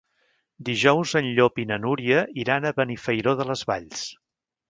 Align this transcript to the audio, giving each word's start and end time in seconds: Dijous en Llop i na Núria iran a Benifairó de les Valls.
Dijous 0.69 1.11
en 1.19 1.27
Llop 1.39 1.61
i 1.65 1.65
na 1.73 1.77
Núria 1.83 2.23
iran 2.45 2.65
a 2.69 2.73
Benifairó 2.79 3.35
de 3.43 3.49
les 3.51 3.65
Valls. 3.73 4.01